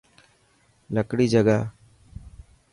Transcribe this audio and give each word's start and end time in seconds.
لڪڙي 0.95 1.25
جگاهه. 1.33 1.65